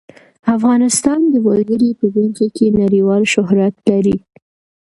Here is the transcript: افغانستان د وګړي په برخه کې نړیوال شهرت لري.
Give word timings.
افغانستان 0.55 1.19
د 1.33 1.35
وګړي 1.47 1.89
په 1.99 2.05
برخه 2.15 2.47
کې 2.55 2.75
نړیوال 2.81 3.23
شهرت 3.33 3.75
لري. 3.89 4.17